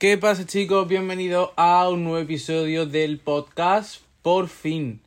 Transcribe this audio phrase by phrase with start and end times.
[0.00, 0.88] ¿Qué pasa chicos?
[0.88, 4.00] Bienvenidos a un nuevo episodio del podcast.
[4.22, 5.02] Por fin.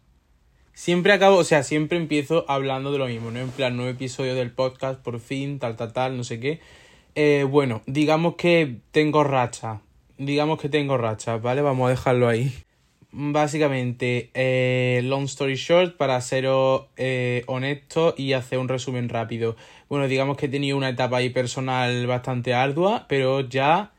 [0.76, 3.40] Siempre acabo, o sea, siempre empiezo hablando de lo mismo, ¿no?
[3.40, 6.60] En plan, nuevo episodio del podcast, por fin, tal, tal, tal, no sé qué.
[7.16, 9.82] Eh, bueno, digamos que tengo racha.
[10.20, 11.64] Digamos que tengo racha, ¿vale?
[11.64, 12.54] Vamos a dejarlo ahí.
[13.12, 19.56] Básicamente, eh, long story short, para seros eh, honesto y hacer un resumen rápido.
[19.90, 23.93] Bueno, digamos que he tenido una etapa ahí personal bastante ardua, pero ya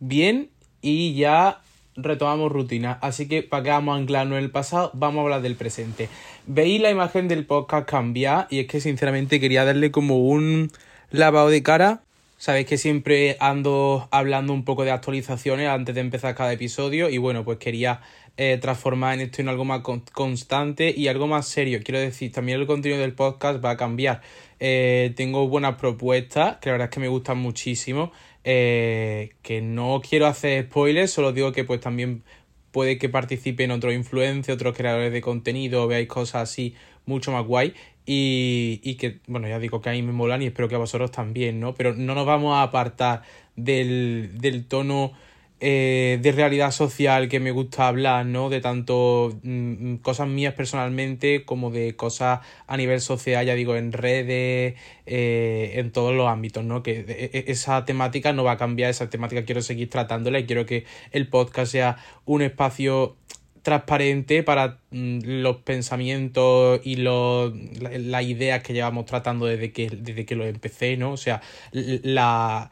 [0.00, 1.60] bien y ya
[1.96, 2.98] retomamos rutina.
[3.02, 6.08] Así que para que vamos a anclarnos en el pasado, vamos a hablar del presente.
[6.46, 10.70] Veis la imagen del podcast cambiar y es que sinceramente quería darle como un
[11.10, 12.02] lavado de cara.
[12.38, 17.18] Sabéis que siempre ando hablando un poco de actualizaciones antes de empezar cada episodio y
[17.18, 18.00] bueno, pues quería
[18.36, 21.80] eh, transformar en esto en algo más constante y algo más serio.
[21.82, 24.20] Quiero decir, también el contenido del podcast va a cambiar.
[24.60, 28.12] Eh, tengo buenas propuestas, que la verdad es que me gustan muchísimo.
[28.50, 32.22] Eh, que no quiero hacer spoilers, solo digo que pues también
[32.70, 36.74] puede que participen otros influencers, otros creadores de contenido, veáis cosas así
[37.04, 37.74] mucho más guay
[38.06, 40.78] y, y que, bueno, ya digo que a mí me molan y espero que a
[40.78, 41.74] vosotros también, ¿no?
[41.74, 43.20] Pero no nos vamos a apartar
[43.54, 45.12] del, del tono
[45.60, 48.48] eh, de realidad social que me gusta hablar, ¿no?
[48.48, 53.92] De tanto mm, cosas mías personalmente como de cosas a nivel social, ya digo, en
[53.92, 56.84] redes, eh, en todos los ámbitos, ¿no?
[56.84, 60.46] Que e, e, esa temática no va a cambiar, esa temática quiero seguir tratándola y
[60.46, 63.16] quiero que el podcast sea un espacio
[63.62, 70.24] transparente para mm, los pensamientos y los, las ideas que llevamos tratando desde que, desde
[70.24, 71.12] que lo empecé, ¿no?
[71.12, 71.42] O sea,
[71.72, 72.70] la,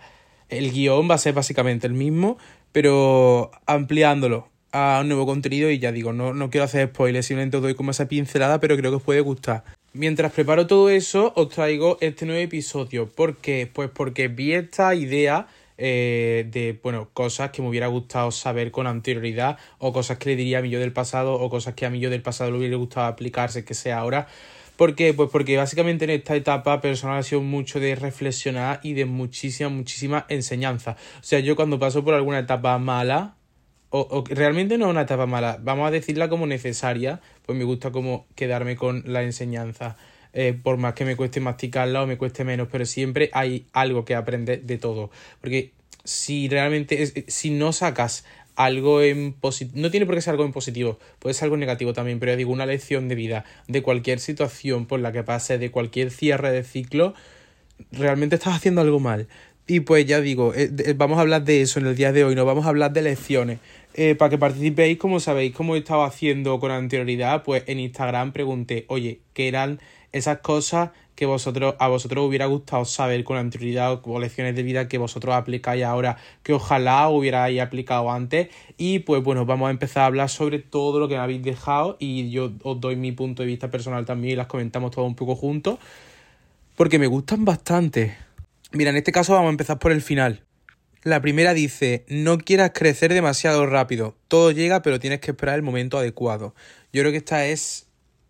[0.49, 2.39] el guion va a ser básicamente el mismo,
[2.77, 7.57] pero ampliándolo a un nuevo contenido y ya digo, no, no quiero hacer spoilers, simplemente
[7.57, 9.65] os doy como esa pincelada, pero creo que os puede gustar.
[9.95, 13.09] Mientras preparo todo eso, os traigo este nuevo episodio.
[13.09, 13.67] ¿Por qué?
[13.73, 15.47] Pues porque vi esta idea
[15.79, 20.37] eh, de, bueno, cosas que me hubiera gustado saber con anterioridad, o cosas que le
[20.37, 22.59] diría a mi yo del pasado, o cosas que a mi yo del pasado le
[22.59, 24.29] hubiera gustado aplicarse, que sea ahora.
[24.77, 25.15] ¿Por qué?
[25.15, 29.71] Pues porque básicamente en esta etapa personal ha sido mucho de reflexionar y de muchísima,
[29.71, 30.97] muchísima enseñanza.
[31.19, 33.37] O sea, yo cuando paso por alguna etapa mala,
[33.91, 37.91] o, realmente no es una etapa mala, vamos a decirla como necesaria, pues me gusta
[37.91, 39.97] como quedarme con la enseñanza.
[40.35, 44.05] Eh, por más que me cueste masticarla o me cueste menos, pero siempre hay algo
[44.05, 45.11] que aprender de todo.
[45.41, 45.73] Porque
[46.05, 50.53] si realmente, si no sacas algo en positivo, no tiene por qué ser algo en
[50.53, 54.87] positivo, puede ser algo negativo también, pero digo, una lección de vida, de cualquier situación
[54.87, 57.15] por la que pase, de cualquier cierre de ciclo,
[57.93, 59.29] realmente estás haciendo algo mal.
[59.69, 62.35] Y pues ya digo, eh, vamos a hablar de eso en el día de hoy,
[62.35, 63.59] no vamos a hablar de lecciones.
[63.95, 68.33] Eh, para que participéis, como sabéis, como he estado haciendo con anterioridad, pues en Instagram
[68.33, 69.81] pregunté, oye, ¿qué eran
[70.17, 74.87] esas cosas que vosotros, a vosotros hubiera gustado saber con anterioridad o lecciones de vida
[74.87, 78.49] que vosotros aplicáis ahora que ojalá hubierais aplicado antes.
[78.77, 81.97] Y pues bueno vamos a empezar a hablar sobre todo lo que me habéis dejado
[81.99, 85.17] y yo os doy mi punto de vista personal también y las comentamos todo un
[85.17, 85.79] poco juntos
[86.77, 88.17] porque me gustan bastante.
[88.73, 90.43] Mira en este caso vamos a empezar por el final.
[91.03, 95.63] La primera dice, no quieras crecer demasiado rápido, todo llega pero tienes que esperar el
[95.63, 96.55] momento adecuado.
[96.93, 97.86] Yo creo que esta es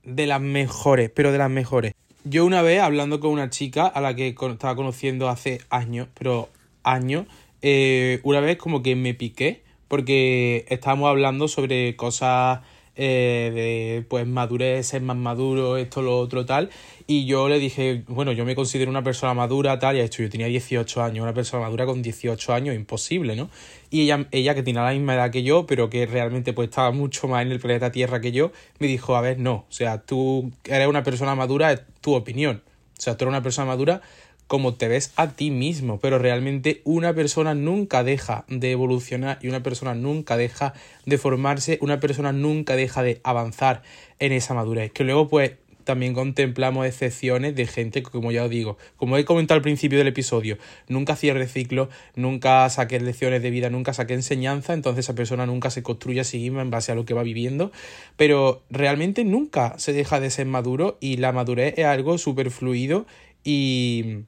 [0.07, 1.93] de las mejores, pero de las mejores.
[2.25, 6.49] Yo una vez hablando con una chica a la que estaba conociendo hace años, pero
[6.83, 7.27] años,
[7.61, 12.61] eh, una vez como que me piqué porque estábamos hablando sobre cosas
[12.97, 16.71] eh, de pues madurez, ser más maduro, esto, lo otro, tal.
[17.09, 20.29] Y yo le dije, bueno, yo me considero una persona madura, tal, y hecho, yo
[20.29, 23.49] tenía 18 años, una persona madura con 18 años, imposible, ¿no?
[23.91, 26.91] Y ella, ella que tiene la misma edad que yo, pero que realmente pues estaba
[26.91, 28.51] mucho más en el planeta Tierra que yo,
[28.81, 32.63] me dijo, a ver, no, o sea, tú eres una persona madura, es tu opinión.
[32.99, 34.01] O sea, tú eres una persona madura
[34.47, 39.49] como te ves a ti mismo, pero realmente una persona nunca deja de evolucionar y
[39.49, 40.73] una persona nunca deja
[41.05, 43.83] de formarse, una persona nunca deja de avanzar
[44.19, 45.53] en esa madurez, que luego pues
[45.87, 49.97] también contemplamos excepciones de gente que, como ya os digo, como he comentado al principio
[49.97, 50.59] del episodio,
[50.89, 55.71] nunca cierre ciclo, nunca saque lecciones de vida, nunca saque enseñanza, entonces esa persona nunca
[55.71, 57.73] se construye a sí misma en base a lo que va viviendo,
[58.19, 63.07] pero realmente nunca se deja de ser maduro y la madurez es algo súper fluido
[63.43, 64.25] y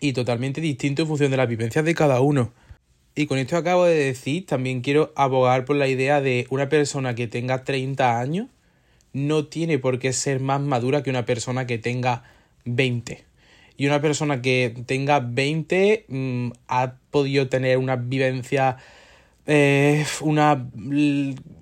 [0.00, 2.52] y totalmente distinto en función de las vivencias de cada uno.
[3.14, 7.14] Y con esto acabo de decir, también quiero abogar por la idea de una persona
[7.14, 8.48] que tenga 30 años
[9.14, 12.24] no tiene por qué ser más madura que una persona que tenga
[12.66, 13.24] 20.
[13.76, 18.76] Y una persona que tenga 20 mm, ha podido tener una vivencia
[19.46, 20.58] eh, unos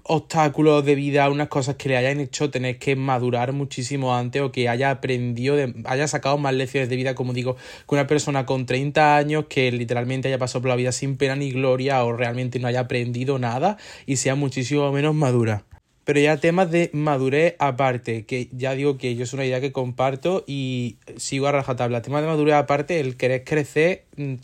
[0.05, 4.53] obstáculos de vida, unas cosas que le hayan hecho tener que madurar muchísimo antes o
[4.53, 8.67] que haya aprendido, haya sacado más lecciones de vida, como digo, que una persona con
[8.67, 12.59] 30 años que literalmente haya pasado por la vida sin pena ni gloria o realmente
[12.61, 13.77] no haya aprendido nada
[14.07, 15.65] y sea muchísimo menos madura.
[16.05, 19.73] Pero ya temas de madurez aparte, que ya digo que yo es una idea que
[19.73, 22.03] comparto y sigo a rajatabla.
[22.03, 24.35] Temas de madurez aparte, el querer crecer mm,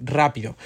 [0.00, 0.56] rápido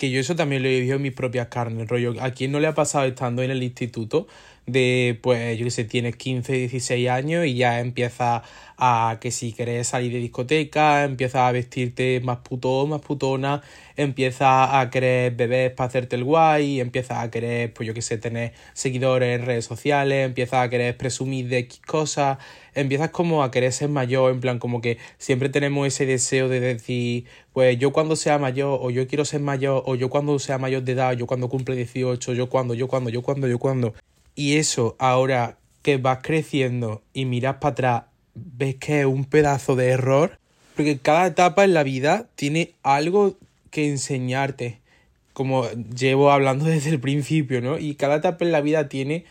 [0.00, 2.14] que yo eso también lo he vivido en mis propias carnes, rollo.
[2.22, 4.26] ¿A quién no le ha pasado estando en el instituto?
[4.66, 8.42] De, pues, yo que sé, tienes 15, 16 años y ya empiezas
[8.80, 13.62] a que si querés salir de discoteca, empiezas a vestirte más puto, más putona,
[13.96, 18.16] empiezas a querer beber para hacerte el guay, empiezas a querer, pues yo que sé,
[18.16, 22.38] tener seguidores en redes sociales, empiezas a querer presumir de X cosas,
[22.74, 26.60] empiezas como a querer ser mayor, en plan como que siempre tenemos ese deseo de
[26.60, 30.56] decir, pues yo cuando sea mayor, o yo quiero ser mayor, o yo cuando sea
[30.58, 33.94] mayor de edad, yo cuando cumple 18, yo cuando, yo cuando, yo cuando, yo cuando.
[34.34, 38.02] Y eso ahora que vas creciendo y miras para atrás,
[38.34, 40.38] ves que es un pedazo de error,
[40.76, 43.36] porque cada etapa en la vida tiene algo
[43.70, 44.80] que enseñarte,
[45.32, 47.78] como llevo hablando desde el principio, ¿no?
[47.78, 49.24] Y cada etapa en la vida tiene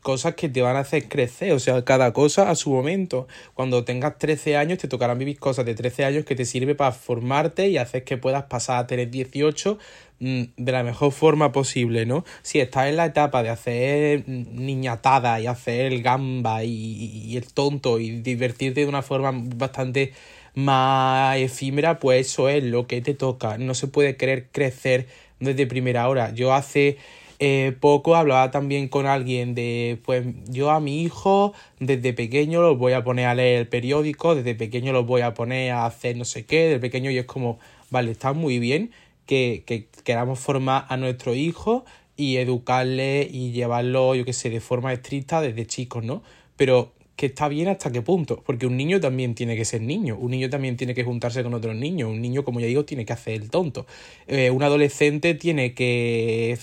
[0.00, 3.26] cosas que te van a hacer crecer, o sea, cada cosa a su momento.
[3.54, 6.92] Cuando tengas 13 años te tocarán vivir cosas de 13 años que te sirve para
[6.92, 9.78] formarte y hacer que puedas pasar a tener 18 mm,
[10.18, 12.24] de la mejor forma posible, ¿no?
[12.42, 17.98] Si estás en la etapa de hacer niñatada y hacer el gamba y, el tonto
[17.98, 20.12] y divertirte de una forma bastante
[20.54, 23.58] más efímera, pues eso es lo que te toca.
[23.58, 25.06] No se puede querer crecer
[25.38, 26.32] desde primera hora.
[26.32, 26.96] Yo hace
[27.38, 32.78] eh, poco hablaba también con alguien de, pues yo a mi hijo desde pequeño los
[32.78, 36.16] voy a poner a leer el periódico, desde pequeño los voy a poner a hacer
[36.16, 37.58] no sé qué, desde pequeño y es como,
[37.90, 38.90] vale, está muy bien
[39.26, 41.84] que, que queramos formar a nuestro hijo
[42.16, 46.22] y educarle y llevarlo, yo qué sé, de forma estricta desde chicos, ¿no?
[46.56, 50.16] Pero que está bien hasta qué punto, porque un niño también tiene que ser niño,
[50.18, 53.06] un niño también tiene que juntarse con otros niños, un niño, como ya digo, tiene
[53.06, 53.86] que hacer el tonto,
[54.26, 56.58] eh, un adolescente tiene que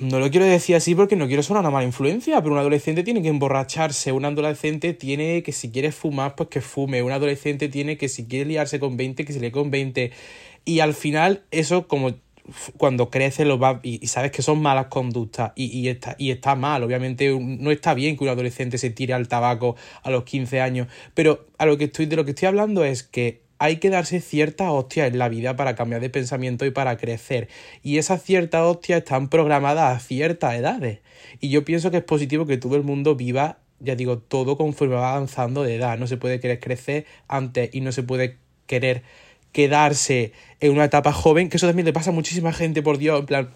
[0.00, 3.04] no lo quiero decir así porque no quiero ser una mala influencia, pero un adolescente
[3.04, 7.68] tiene que emborracharse, un adolescente tiene que si quiere fumar, pues que fume, un adolescente
[7.68, 10.10] tiene que si quiere liarse con 20, que se le con 20.
[10.66, 12.16] Y al final eso como
[12.76, 16.82] cuando crece lo va y, sabes que son malas conductas y, está, y está mal,
[16.82, 20.88] obviamente no está bien que un adolescente se tire al tabaco a los 15 años,
[21.14, 24.20] pero a lo que estoy de lo que estoy hablando es que hay que darse
[24.20, 27.48] ciertas hostias en la vida para cambiar de pensamiento y para crecer.
[27.82, 31.00] Y esas ciertas hostias están programadas a ciertas edades.
[31.40, 34.96] Y yo pienso que es positivo que todo el mundo viva, ya digo, todo conforme
[34.96, 35.98] va avanzando de edad.
[35.98, 38.36] No se puede querer crecer antes y no se puede
[38.66, 39.04] querer
[39.56, 43.18] quedarse en una etapa joven, que eso también le pasa a muchísima gente, por Dios,
[43.20, 43.48] en plan,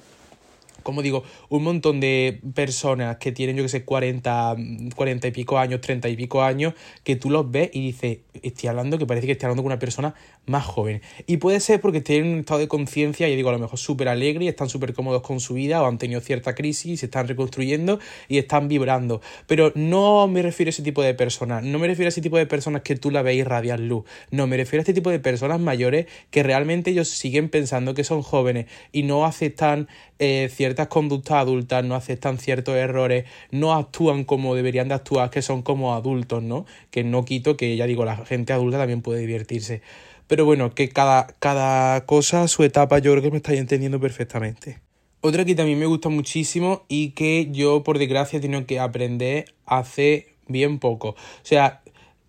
[0.83, 4.57] como digo, un montón de personas que tienen, yo que sé, 40,
[4.95, 6.75] 40 y pico años, 30 y pico años,
[7.05, 9.79] que tú los ves y dices, estoy hablando que parece que estoy hablando con una
[9.79, 10.15] persona
[10.47, 11.03] más joven.
[11.27, 13.79] Y puede ser porque estén en un estado de conciencia, y digo, a lo mejor
[13.79, 17.07] súper alegre y están súper cómodos con su vida o han tenido cierta crisis, se
[17.07, 17.99] están reconstruyendo
[18.29, 19.21] y están vibrando.
[19.47, 22.37] Pero no me refiero a ese tipo de personas, no me refiero a ese tipo
[22.37, 25.21] de personas que tú la veis radiar luz, no, me refiero a este tipo de
[25.21, 29.89] personas mayores que realmente ellos siguen pensando que son jóvenes y no aceptan
[30.19, 35.43] eh, ciertas conductas adultas, no aceptan ciertos errores, no actúan como deberían de actuar, que
[35.43, 36.67] son como adultos, ¿no?
[36.91, 39.83] Que no quito que, ya digo, la gente adulta también puede divertirse.
[40.27, 44.79] Pero bueno, que cada, cada cosa, su etapa, yo creo que me estáis entendiendo perfectamente.
[45.21, 49.47] Otra que también me gusta muchísimo y que yo, por desgracia, he tenido que aprender
[49.67, 51.11] hace bien poco.
[51.11, 51.83] O sea,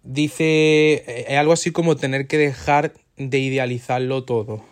[0.03, 4.70] dice, es algo así como tener que dejar de idealizarlo todo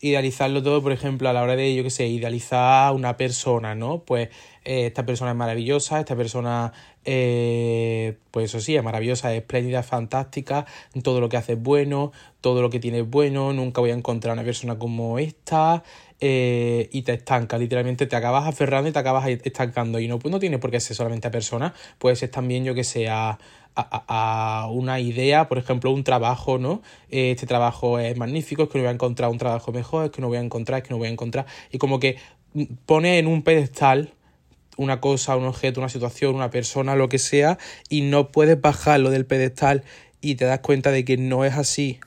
[0.00, 4.02] idealizarlo todo, por ejemplo, a la hora de, yo qué sé, idealizar una persona, ¿no?
[4.04, 4.28] Pues
[4.64, 6.72] eh, esta persona es maravillosa, esta persona,
[7.04, 10.66] eh, pues eso sí, es maravillosa, es espléndida, fantástica,
[11.02, 13.94] todo lo que hace es bueno, todo lo que tiene es bueno, nunca voy a
[13.94, 15.82] encontrar una persona como esta,
[16.20, 20.30] eh, y te estanca, literalmente te acabas aferrando y te acabas estancando, y no, pues
[20.32, 23.38] no tiene por qué ser solamente a persona, puede ser también, yo que a,
[24.70, 26.82] una idea, por ejemplo, un trabajo, ¿no?
[27.10, 30.10] Eh, este trabajo es magnífico, es que no voy a encontrar un trabajo mejor, es
[30.10, 31.46] que no voy a encontrar, es que no voy a encontrar.
[31.70, 32.16] Y como que
[32.86, 34.14] pone en un pedestal
[34.76, 37.58] una cosa, un objeto, una situación, una persona, lo que sea,
[37.88, 39.84] y no puedes bajarlo del pedestal
[40.20, 42.00] y te das cuenta de que no es así.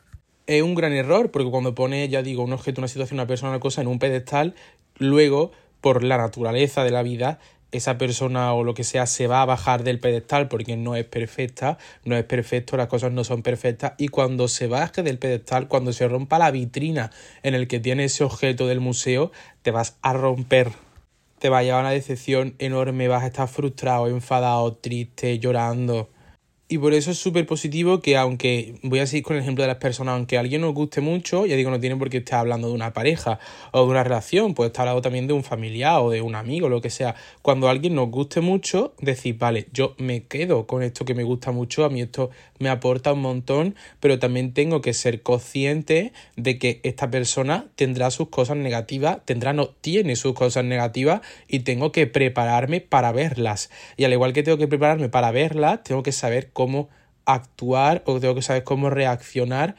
[0.48, 3.52] Es un gran error, porque cuando pone, ya digo, un objeto, una situación, una persona,
[3.52, 4.56] una cosa en un pedestal,
[4.98, 5.52] luego,
[5.82, 7.40] por la naturaleza de la vida,
[7.74, 11.06] esa persona o lo que sea se va a bajar del pedestal porque no es
[11.06, 15.68] perfecta, no es perfecto, las cosas no son perfectas y cuando se baje del pedestal,
[15.68, 17.12] cuando se rompa la vitrina
[17.42, 19.32] en el que tiene ese objeto del museo,
[19.64, 20.72] te vas a romper.
[21.40, 26.13] Te va a llevar una decepción enorme, vas a estar frustrado, enfadado, triste, llorando.
[26.74, 29.68] Y por eso es súper positivo que aunque, voy a seguir con el ejemplo de
[29.68, 32.40] las personas, aunque a alguien nos guste mucho, ya digo, no tiene por qué estar
[32.40, 33.38] hablando de una pareja
[33.74, 36.70] o de una relación, puede estar hablando también de un familiar o de un amigo,
[36.70, 37.14] lo que sea.
[37.44, 41.22] Cuando a alguien nos guste mucho, decir, vale, yo me quedo con esto que me
[41.22, 42.32] gusta mucho, a mí esto
[42.64, 48.10] me aporta un montón, pero también tengo que ser consciente de que esta persona tendrá
[48.10, 53.70] sus cosas negativas, tendrá, no, tiene sus cosas negativas y tengo que prepararme para verlas.
[53.98, 56.90] Y al igual que tengo que prepararme para verlas, tengo que saber cómo
[57.26, 59.76] actuar o tengo que saber cómo reaccionar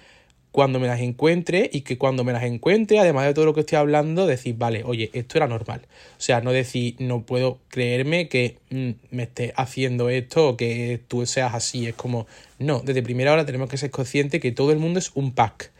[0.55, 3.61] cuando me las encuentre y que cuando me las encuentre, además de todo lo que
[3.63, 5.83] estoy hablando, decir, vale, oye, esto era normal.
[6.17, 11.01] O sea, no decir, no puedo creerme que mm, me esté haciendo esto o que
[11.09, 11.89] tú seas así.
[11.89, 12.29] Es como,
[12.61, 15.73] no, desde primera hora tenemos que ser conscientes que todo el mundo es un pack.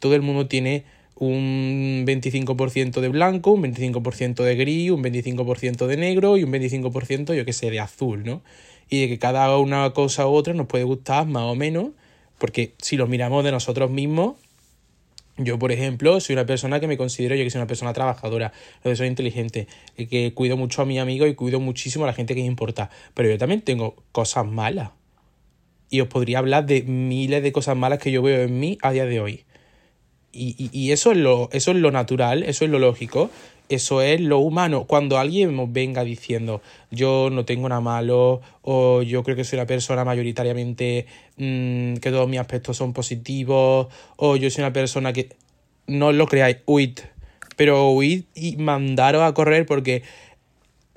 [0.00, 0.82] Todo el mundo tiene
[1.14, 7.32] un 25% de blanco, un 25% de gris, un 25% de negro y un 25%,
[7.32, 8.42] yo que sé, de azul, ¿no?
[8.88, 11.90] y de que cada una cosa u otra nos puede gustar más o menos,
[12.38, 14.36] porque si lo miramos de nosotros mismos,
[15.38, 18.52] yo, por ejemplo, soy una persona que me considero yo que soy una persona trabajadora,
[18.82, 22.34] que soy inteligente, que cuido mucho a mi amigo y cuido muchísimo a la gente
[22.34, 22.88] que importa.
[23.12, 24.90] Pero yo también tengo cosas malas.
[25.90, 28.92] Y os podría hablar de miles de cosas malas que yo veo en mí a
[28.92, 29.44] día de hoy.
[30.32, 33.30] Y, y, eso, es lo, eso es lo natural, eso es lo lógico.
[33.68, 34.84] Eso es lo humano.
[34.86, 39.58] Cuando alguien nos venga diciendo yo no tengo nada malo o yo creo que soy
[39.58, 41.06] una persona mayoritariamente
[41.36, 45.30] mmm, que todos mis aspectos son positivos o yo soy una persona que
[45.88, 46.98] no lo creáis, huid.
[47.56, 50.02] Pero huid y mandaros a correr porque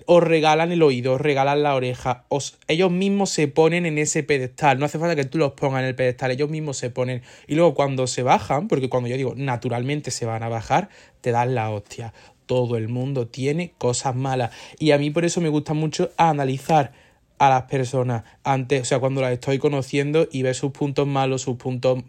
[0.06, 4.24] os regalan el oído, os regalan la oreja, os, ellos mismos se ponen en ese
[4.24, 7.22] pedestal, no hace falta que tú los pongas en el pedestal, ellos mismos se ponen
[7.48, 10.90] y luego cuando se bajan, porque cuando yo digo naturalmente se van a bajar,
[11.22, 12.14] te dan la hostia
[12.50, 14.50] todo el mundo tiene cosas malas.
[14.80, 16.94] Y a mí por eso me gusta mucho analizar
[17.38, 21.44] a las personas antes, o sea, cuando las estoy conociendo y ver sus puntos malos,
[21.44, 22.04] sus puntos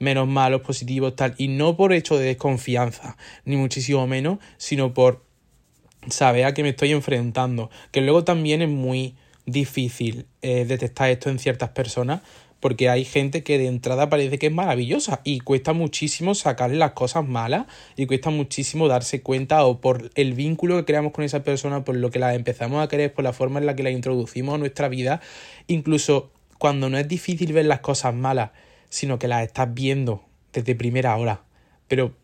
[0.00, 1.36] menos malos, positivos, tal.
[1.38, 5.22] Y no por hecho de desconfianza, ni muchísimo menos, sino por
[6.08, 7.70] saber a qué me estoy enfrentando.
[7.92, 9.14] Que luego también es muy
[9.46, 12.22] difícil eh, detectar esto en ciertas personas
[12.64, 16.92] porque hay gente que de entrada parece que es maravillosa y cuesta muchísimo sacarle las
[16.92, 21.44] cosas malas y cuesta muchísimo darse cuenta o por el vínculo que creamos con esa
[21.44, 23.90] persona, por lo que la empezamos a querer, por la forma en la que la
[23.90, 25.20] introducimos a nuestra vida,
[25.66, 28.52] incluso cuando no es difícil ver las cosas malas,
[28.88, 31.42] sino que las estás viendo desde primera hora.
[31.86, 32.14] Pero,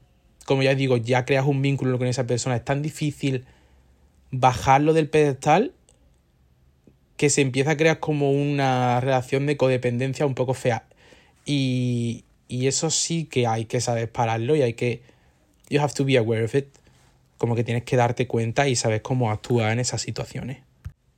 [0.47, 3.44] como ya digo, ya creas un vínculo con esa persona, es tan difícil
[4.30, 5.75] bajarlo del pedestal
[7.20, 10.86] que se empieza a crear como una relación de codependencia un poco fea.
[11.44, 15.02] Y, y eso sí que hay que saber pararlo y hay que...
[15.68, 16.68] You have to be aware of it.
[17.36, 20.62] Como que tienes que darte cuenta y saber cómo actuar en esas situaciones.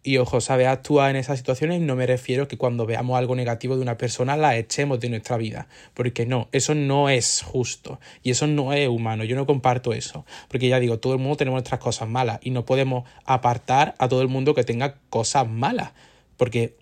[0.05, 3.77] Y ojo, saber actuar en esas situaciones no me refiero que cuando veamos algo negativo
[3.77, 5.69] de una persona la echemos de nuestra vida.
[5.95, 8.01] Porque no, eso no es justo.
[8.25, 9.23] Y eso no es humano.
[9.23, 10.25] Yo no comparto eso.
[10.49, 12.41] Porque ya digo, todo el mundo tenemos nuestras cosas malas.
[12.43, 15.93] Y no podemos apartar a todo el mundo que tenga cosas malas.
[16.37, 16.75] Porque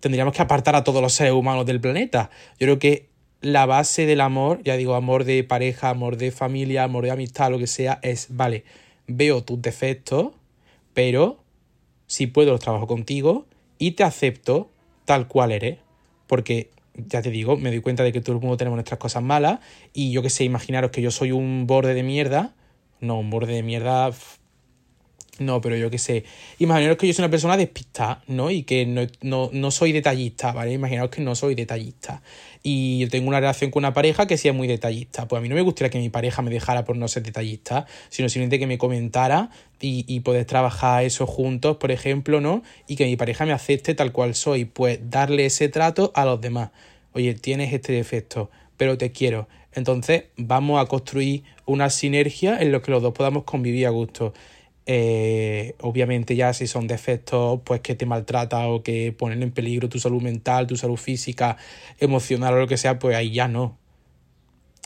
[0.00, 2.28] tendríamos que apartar a todos los seres humanos del planeta.
[2.58, 3.08] Yo creo que
[3.40, 7.50] la base del amor, ya digo, amor de pareja, amor de familia, amor de amistad,
[7.50, 8.64] lo que sea, es, vale,
[9.06, 10.32] veo tus defectos,
[10.94, 11.38] pero
[12.06, 13.46] si puedo los trabajo contigo
[13.78, 14.70] y te acepto
[15.04, 15.78] tal cual eres.
[16.26, 19.22] Porque, ya te digo, me doy cuenta de que todo el mundo tenemos nuestras cosas
[19.22, 19.60] malas
[19.92, 22.54] y yo que sé, imaginaros que yo soy un borde de mierda.
[23.00, 24.12] No, un borde de mierda
[25.38, 26.24] no, pero yo qué sé.
[26.58, 28.50] Imaginaros que yo soy una persona despistada, ¿no?
[28.50, 30.72] Y que no, no, soy detallista, ¿vale?
[30.72, 32.22] Imaginaros que no soy detallista.
[32.62, 35.28] Y yo tengo una relación con una pareja que sí es muy detallista.
[35.28, 37.86] Pues a mí no me gustaría que mi pareja me dejara por no ser detallista,
[38.08, 42.62] sino simplemente que me comentara y, y poder trabajar eso juntos, por ejemplo, ¿no?
[42.86, 44.64] Y que mi pareja me acepte tal cual soy.
[44.64, 46.70] Pues darle ese trato a los demás.
[47.12, 49.48] Oye, tienes este defecto, pero te quiero.
[49.76, 54.32] Entonces vamos a construir una sinergia en la que los dos podamos convivir a gusto.
[54.88, 59.88] Eh, obviamente ya si son defectos pues que te maltrata o que ponen en peligro
[59.88, 61.56] tu salud mental, tu salud física,
[61.98, 63.76] emocional o lo que sea, pues ahí ya no.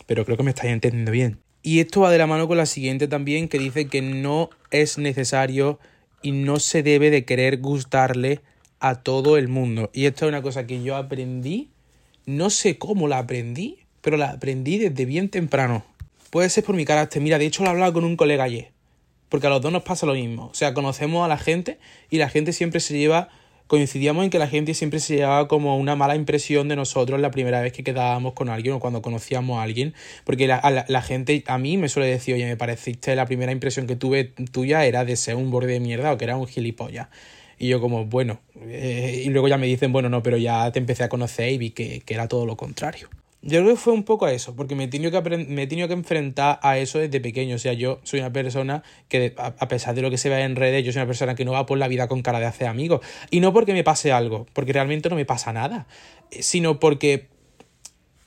[0.07, 1.39] Pero creo que me estáis entendiendo bien.
[1.63, 4.97] Y esto va de la mano con la siguiente también, que dice que no es
[4.97, 5.79] necesario
[6.23, 8.41] y no se debe de querer gustarle
[8.81, 9.91] a todo el mundo.
[9.93, 11.71] Y esto es una cosa que yo aprendí,
[12.25, 15.85] no sé cómo la aprendí, pero la aprendí desde bien temprano.
[16.31, 17.21] Puede ser por mi carácter.
[17.21, 18.73] Mira, de hecho lo hablaba con un colega ayer
[19.31, 20.49] Porque a los dos nos pasa lo mismo.
[20.53, 21.79] O sea, conocemos a la gente
[22.11, 23.31] y la gente siempre se lleva
[23.71, 27.31] coincidíamos en que la gente siempre se llevaba como una mala impresión de nosotros la
[27.31, 29.95] primera vez que quedábamos con alguien o cuando conocíamos a alguien,
[30.25, 33.87] porque la, la, gente a mí me suele decir, oye, me pareciste, la primera impresión
[33.87, 37.11] que tuve tuya era de ser un borde de mierda o que era un gilipollas.
[37.61, 40.81] Y yo como, bueno, eh, y luego ya me dicen, bueno, no, pero ya te
[40.81, 43.09] empecé a conocer y vi que, que era todo lo contrario.
[43.43, 45.93] Yo creo que fue un poco a eso, porque me he, tenido que me que
[45.95, 47.57] enfrentar a eso desde pequeño.
[47.57, 50.57] O sea, yo soy una persona que, a pesar de lo que se ve en
[50.57, 52.69] redes, yo soy una persona que no va por la vida con cara de hacer
[52.69, 53.01] amigos.
[53.31, 55.87] Y no porque me pase algo, porque realmente no me pasa nada,
[56.31, 57.29] sino porque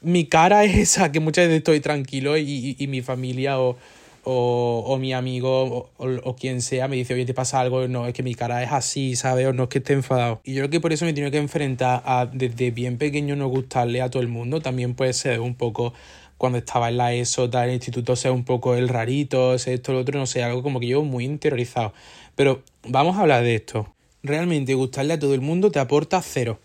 [0.02, 3.78] mi cara es esa, que muchas veces estoy tranquilo y, y mi familia o,
[4.24, 8.08] o, o mi amigo o, o, quien sea me dice, oye, te pasa algo, no,
[8.08, 9.48] es que mi cara es así, ¿sabes?
[9.48, 10.42] O no es que esté enfadado.
[10.44, 13.36] Y yo creo que por eso me he tenido que enfrentar a desde bien pequeño
[13.36, 14.62] no gustarle a todo el mundo.
[14.62, 15.94] También puede ser un poco
[16.38, 19.76] cuando estaba en la ESO, tal, en el instituto, ser un poco el rarito, ser
[19.76, 21.94] esto, lo otro, no sé, algo como que yo muy interiorizado.
[22.36, 23.94] Pero vamos a hablar de esto.
[24.24, 26.60] Realmente gustarle a todo el mundo te aporta cero.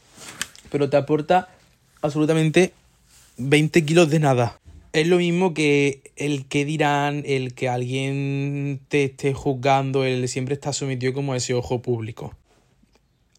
[0.71, 1.49] Pero te aporta
[2.03, 2.73] absolutamente
[3.37, 4.59] 20 kilos de nada
[4.93, 10.55] es lo mismo que el que dirán, el que alguien te esté juzgando, el siempre
[10.55, 12.35] está sometido como a ese ojo público.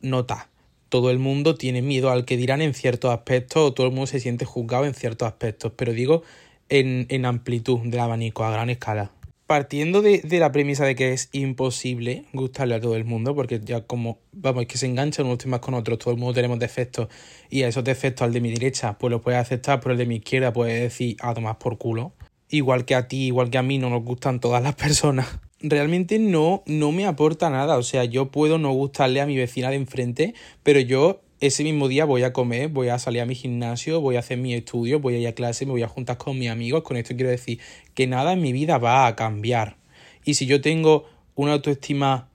[0.01, 0.49] Nota,
[0.89, 4.07] todo el mundo tiene miedo al que dirán en ciertos aspectos, o todo el mundo
[4.07, 6.23] se siente juzgado en ciertos aspectos, pero digo
[6.69, 9.11] en, en amplitud del abanico, a gran escala
[9.49, 13.81] partiendo de, la premisa de que es imposible gustarle a todo el mundo, porque ya
[13.81, 17.07] como, vamos, es que se enganchan unos temas con otros, todo el mundo tenemos defectos,
[17.49, 20.05] y a esos defectos al de mi derecha, pues los puedes aceptar, pero el de
[20.05, 22.13] mi izquierda puedes decir, a tomar por culo.
[22.49, 25.39] Igual que a ti, igual que a mí, no nos gustan todas las personas.
[25.61, 29.69] Realmente no, no me aporta nada, o sea, yo puedo no gustarle a mi vecina
[29.69, 33.35] de enfrente, pero yo ese mismo día voy a comer, voy a salir a mi
[33.35, 36.17] gimnasio, voy a hacer mi estudio, voy a ir a clase, me voy a juntar
[36.17, 36.83] con mis amigos.
[36.83, 37.59] Con esto quiero decir
[37.93, 39.77] que nada en mi vida va a cambiar.
[40.25, 42.29] Y si yo tengo una autoestima,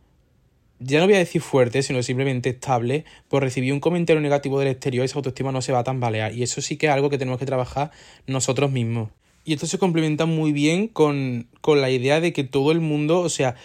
[0.78, 4.68] ya no voy a decir fuerte, sino simplemente estable, por recibir un comentario negativo del
[4.68, 6.34] exterior, esa autoestima no se va a tambalear.
[6.34, 7.90] Y eso sí que es algo que tenemos que trabajar
[8.26, 9.10] nosotros mismos.
[9.44, 13.20] Y esto se complementa muy bien con, con la idea de que todo el mundo,
[13.20, 13.56] o sea,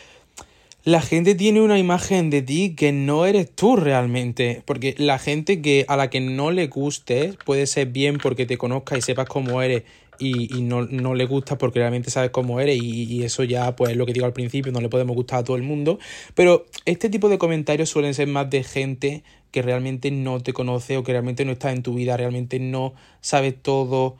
[0.83, 4.61] la gente tiene una imagen de ti que no eres tú realmente.
[4.65, 8.57] Porque la gente que a la que no le guste puede ser bien porque te
[8.57, 9.83] conozca y sepas cómo eres
[10.19, 13.75] y, y no, no, le gusta porque realmente sabes cómo eres y, y, eso ya,
[13.75, 15.97] pues lo que digo al principio, no le podemos gustar a todo el mundo.
[16.35, 20.97] Pero este tipo de comentarios suelen ser más de gente que realmente no te conoce
[20.97, 24.17] o que realmente no está en tu vida, realmente no sabe todo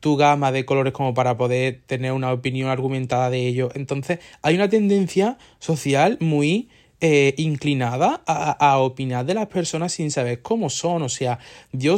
[0.00, 3.70] tu gama de colores como para poder tener una opinión argumentada de ello.
[3.74, 6.68] Entonces, hay una tendencia social muy
[7.00, 11.02] eh, inclinada a, a, opinar de las personas sin saber cómo son.
[11.02, 11.38] O sea,
[11.72, 11.96] yo,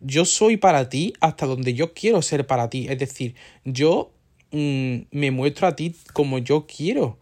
[0.00, 2.86] yo soy para ti hasta donde yo quiero ser para ti.
[2.88, 4.12] Es decir, yo
[4.52, 7.18] mm, me muestro a ti como yo quiero.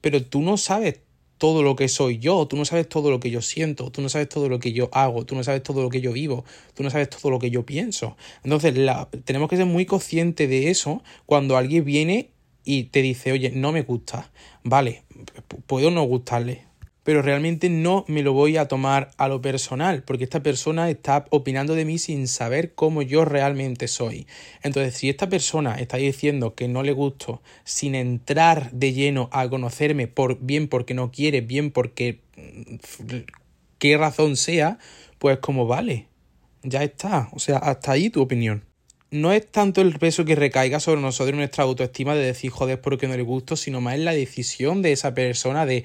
[0.00, 1.00] Pero tú no sabes
[1.38, 4.08] todo lo que soy yo, tú no sabes todo lo que yo siento, tú no
[4.08, 6.82] sabes todo lo que yo hago, tú no sabes todo lo que yo vivo, tú
[6.82, 8.16] no sabes todo lo que yo pienso.
[8.44, 12.30] Entonces, la, tenemos que ser muy conscientes de eso cuando alguien viene
[12.64, 14.30] y te dice, oye, no me gusta,
[14.62, 15.04] vale,
[15.66, 16.67] puedo no gustarle,
[17.08, 21.24] pero realmente no me lo voy a tomar a lo personal, porque esta persona está
[21.30, 24.26] opinando de mí sin saber cómo yo realmente soy.
[24.62, 29.48] Entonces, si esta persona está diciendo que no le gusto sin entrar de lleno a
[29.48, 32.74] conocerme, por bien porque no quiere, bien porque mm,
[33.78, 34.78] qué razón sea,
[35.18, 36.08] pues como vale,
[36.62, 37.30] ya está.
[37.32, 38.68] O sea, hasta ahí tu opinión
[39.10, 43.08] no es tanto el peso que recaiga sobre nosotros nuestra autoestima de decir joder porque
[43.08, 45.84] no le gusto, sino más es la decisión de esa persona de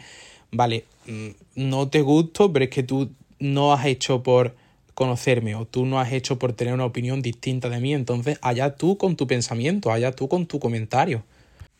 [0.54, 4.56] vale, mm, no te gusto, pero es que tú no has hecho por
[4.94, 8.76] conocerme o tú no has hecho por tener una opinión distinta de mí, entonces allá
[8.76, 11.24] tú con tu pensamiento, allá tú con tu comentario.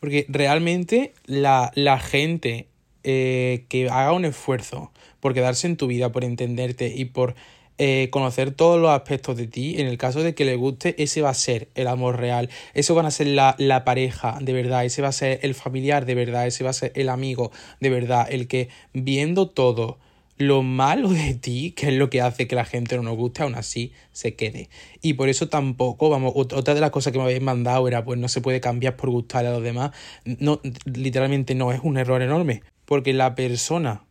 [0.00, 2.66] Porque realmente la, la gente
[3.04, 7.34] eh, que haga un esfuerzo por quedarse en tu vida, por entenderte y por
[7.78, 9.80] eh, conocer todos los aspectos de ti.
[9.80, 12.48] En el caso de que le guste, ese va a ser el amor real.
[12.74, 14.84] Eso van a ser la, la pareja de verdad.
[14.84, 16.46] Ese va a ser el familiar de verdad.
[16.46, 18.26] Ese va a ser el amigo de verdad.
[18.30, 19.98] El que viendo todo
[20.36, 23.42] lo malo de ti, que es lo que hace que la gente no nos guste,
[23.42, 24.68] aún así se quede.
[25.00, 28.18] Y por eso tampoco, vamos, otra de las cosas que me habéis mandado era, pues
[28.18, 29.92] no se puede cambiar por gustar a los demás.
[30.24, 32.62] No, literalmente no, es un error enorme.
[32.84, 34.04] Porque la persona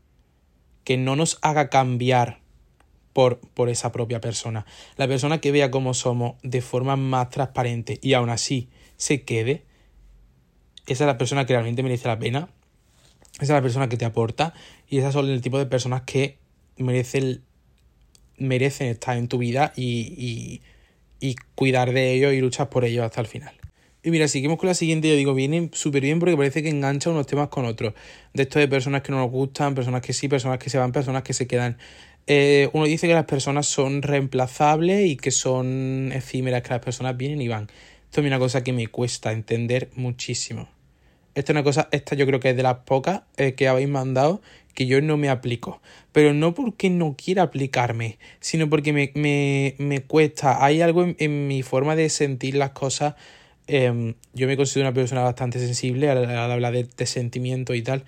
[0.83, 2.42] que no nos haga cambiar
[3.13, 4.65] por, por esa propia persona.
[4.97, 9.63] La persona que vea cómo somos de forma más transparente y aún así se quede,
[10.87, 12.49] esa es la persona que realmente merece la pena.
[13.35, 14.53] Esa es la persona que te aporta
[14.87, 16.37] y esas son el tipo de personas que
[16.77, 17.41] merecen,
[18.37, 20.61] merecen estar en tu vida y, y,
[21.19, 23.55] y cuidar de ellos y luchar por ellos hasta el final.
[24.05, 27.09] Y mira, seguimos con la siguiente, yo digo, viene súper bien porque parece que engancha
[27.09, 27.93] unos temas con otros.
[28.33, 30.91] De esto de personas que no nos gustan, personas que sí, personas que se van,
[30.91, 31.77] personas que se quedan.
[32.27, 37.17] Eh, uno dice que las personas son reemplazables y que son efímeras, que las personas
[37.17, 37.69] vienen y van.
[38.05, 40.69] Esto es una cosa que me cuesta entender muchísimo.
[41.35, 43.89] Esta es una cosa, esta yo creo que es de las pocas eh, que habéis
[43.89, 44.41] mandado
[44.75, 45.81] que yo no me aplico.
[46.11, 50.63] Pero no porque no quiera aplicarme, sino porque me, me, me cuesta.
[50.63, 53.15] Hay algo en, mi forma de sentir las cosas
[53.67, 58.03] Em, yo me considero una persona bastante sensible al, hablar de, sentimiento y tal.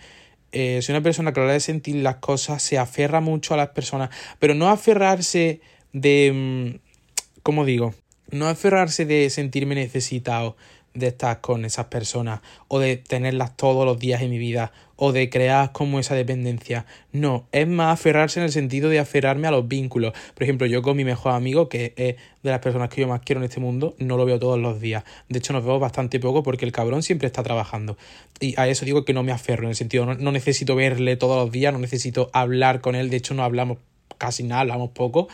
[0.58, 3.54] Eh, soy una persona que a la hora de sentir las cosas se aferra mucho
[3.54, 5.60] a las personas, pero no aferrarse
[5.92, 6.32] de...
[6.34, 6.80] Mm,
[7.44, 7.94] ¿Cómo digo?
[8.32, 10.56] No aferrarse de sentirme necesitado,
[10.96, 15.12] de estar con esas personas o de tenerlas todos los días en mi vida o
[15.12, 16.86] de crear como esa dependencia.
[17.12, 20.14] No, es más aferrarse en el sentido de aferrarme a los vínculos.
[20.34, 23.22] Por ejemplo, yo con mi mejor amigo, que es de las personas que yo más
[23.24, 25.04] quiero en este mundo, no lo veo todos los días.
[25.28, 27.98] De hecho, nos vemos bastante poco porque el cabrón siempre está trabajando.
[28.40, 31.18] Y a eso digo que no me aferro, en el sentido, no, no necesito verle
[31.18, 33.80] todos los días, no necesito hablar con él, de hecho no hablamos
[34.18, 35.28] casi nada, hablamos poco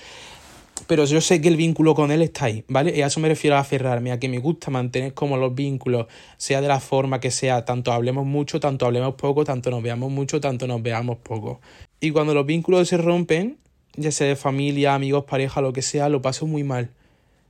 [0.87, 2.95] pero yo sé que el vínculo con él está ahí, ¿vale?
[2.95, 6.07] Y a eso me refiero a aferrarme, a que me gusta mantener como los vínculos,
[6.37, 10.11] sea de la forma que sea, tanto hablemos mucho, tanto hablemos poco, tanto nos veamos
[10.11, 11.61] mucho, tanto nos veamos poco.
[11.99, 13.57] Y cuando los vínculos se rompen,
[13.95, 16.91] ya sea de familia, amigos, pareja, lo que sea, lo paso muy mal.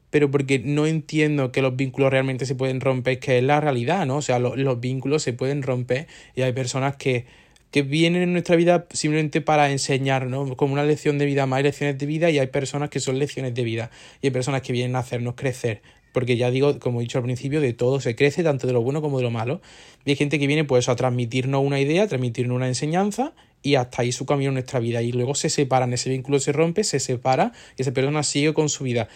[0.10, 4.06] Pero porque no entiendo que los vínculos realmente se pueden romper, que es la realidad,
[4.06, 4.18] ¿no?
[4.18, 7.26] O sea, los vínculos se pueden romper y hay personas que
[7.72, 11.64] que vienen en nuestra vida simplemente para enseñarnos, como una lección de vida, más hay
[11.64, 14.74] lecciones de vida y hay personas que son lecciones de vida y hay personas que
[14.74, 15.82] vienen a hacernos crecer.
[16.12, 18.82] Porque ya digo, como he dicho al principio, de todo se crece, tanto de lo
[18.82, 19.62] bueno como de lo malo.
[20.04, 23.76] Y hay gente que viene pues a transmitirnos una idea, a transmitirnos una enseñanza y
[23.76, 25.02] hasta ahí su camino en nuestra vida.
[25.02, 28.68] Y luego se separan, ese vínculo se rompe, se separa y esa persona sigue con
[28.68, 29.08] su vida.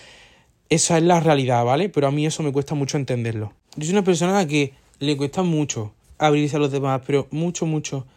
[0.70, 1.90] Esa es la realidad, ¿vale?
[1.90, 3.52] Pero a mí eso me cuesta mucho entenderlo.
[3.76, 7.66] Yo soy una persona a que le cuesta mucho abrirse a los demás, pero mucho,
[7.66, 8.08] mucho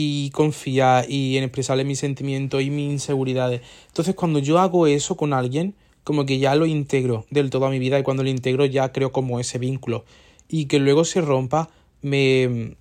[0.00, 3.62] y confiar y en expresarle mis sentimientos y mis inseguridades.
[3.88, 7.70] Entonces cuando yo hago eso con alguien, como que ya lo integro del todo a
[7.70, 10.04] mi vida y cuando lo integro ya creo como ese vínculo.
[10.48, 11.68] Y que luego se rompa
[12.00, 12.76] me,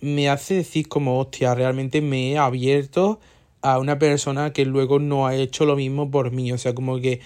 [0.00, 3.20] me hace decir como, hostia, realmente me he abierto
[3.62, 6.50] a una persona que luego no ha hecho lo mismo por mí.
[6.50, 7.20] O sea, como que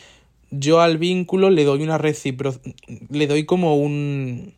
[0.51, 2.75] yo al vínculo le doy una reciprocidad,
[3.09, 4.53] le doy como un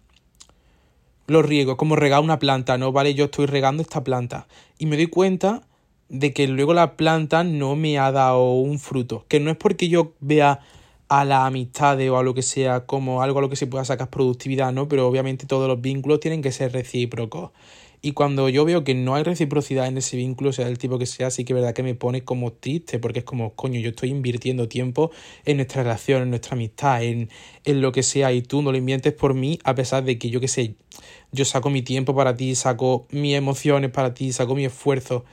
[1.30, 2.90] lo riego, como regar una planta, ¿no?
[2.90, 5.62] Vale, yo estoy regando esta planta y me doy cuenta
[6.08, 9.88] de que luego la planta no me ha dado un fruto, que no es porque
[9.88, 10.58] yo vea
[11.08, 13.84] a la amistad o a lo que sea como algo a lo que se pueda
[13.84, 14.88] sacar productividad, ¿no?
[14.88, 17.52] Pero obviamente todos los vínculos tienen que ser recíprocos.
[18.02, 21.04] Y cuando yo veo que no hay reciprocidad en ese vínculo, sea del tipo que
[21.04, 23.90] sea, sí que es verdad que me pone como triste, porque es como, coño, yo
[23.90, 25.10] estoy invirtiendo tiempo
[25.44, 27.28] en nuestra relación, en nuestra amistad, en,
[27.64, 30.30] en lo que sea, y tú no lo inviertes por mí, a pesar de que
[30.30, 30.76] yo que sé,
[31.32, 35.24] yo saco mi tiempo para ti, saco mis emociones para ti, saco mi esfuerzo.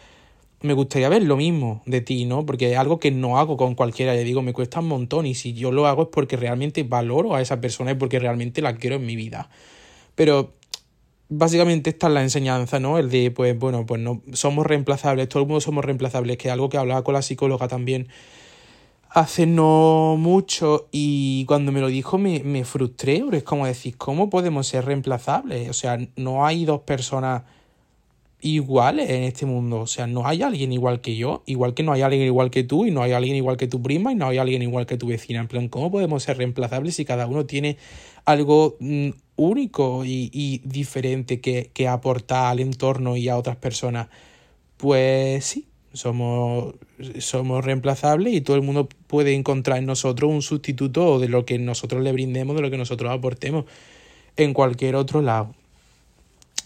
[0.61, 2.45] Me gustaría ver lo mismo de ti, ¿no?
[2.45, 4.13] Porque es algo que no hago con cualquiera.
[4.13, 7.35] Le digo, me cuesta un montón y si yo lo hago es porque realmente valoro
[7.35, 9.49] a esa persona y porque realmente la quiero en mi vida.
[10.15, 10.56] Pero
[11.29, 12.97] básicamente esta es la enseñanza, ¿no?
[12.97, 16.53] El de, pues bueno, pues no somos reemplazables, todo el mundo somos reemplazables, que es
[16.53, 18.07] algo que hablaba con la psicóloga también
[19.09, 23.97] hace no mucho y cuando me lo dijo me, me frustré, porque es como decir,
[23.97, 25.69] ¿cómo podemos ser reemplazables?
[25.69, 27.43] O sea, no hay dos personas
[28.39, 31.93] iguales en este mundo, o sea, no hay alguien igual que yo, igual que no
[31.93, 34.27] hay alguien igual que tú y no hay alguien igual que tu prima y no
[34.27, 37.45] hay alguien igual que tu vecina, en plan, ¿cómo podemos ser reemplazables si cada uno
[37.45, 37.77] tiene
[38.25, 44.09] algo mm, único y, diferente que, que aportar al entorno y a otras personas.
[44.75, 46.75] Pues sí, somos,
[47.19, 51.57] somos reemplazables y todo el mundo puede encontrar en nosotros un sustituto de lo que
[51.59, 53.65] nosotros le brindemos, de lo que nosotros aportemos
[54.35, 55.55] en cualquier otro lado.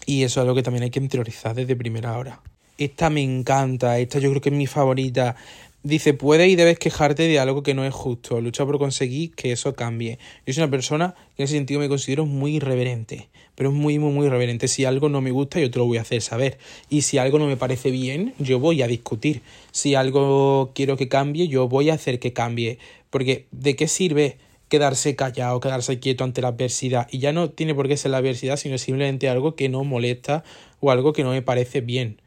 [0.06, 2.40] Y eso es algo que también hay que interiorizar desde primera hora.
[2.78, 5.36] Esta me encanta, esta yo creo que es mi favorita.
[5.84, 9.50] Dice, puedes y debes quejarte de algo que no es justo, lucha por conseguir que
[9.50, 10.20] eso cambie.
[10.46, 13.98] Yo soy una persona que en ese sentido me considero muy irreverente, pero es muy,
[13.98, 14.68] muy, muy irreverente.
[14.68, 16.58] Si algo no me gusta, yo te lo voy a hacer saber.
[16.88, 19.42] Y si algo no me parece bien, yo voy a discutir.
[19.72, 22.78] Si algo quiero que cambie, yo voy a hacer que cambie.
[23.10, 24.36] Porque ¿de qué sirve
[24.68, 27.08] quedarse callado, quedarse quieto ante la adversidad?
[27.10, 30.44] Y ya no tiene por qué ser la adversidad, sino simplemente algo que no molesta
[30.78, 32.21] o algo que no me parece bien.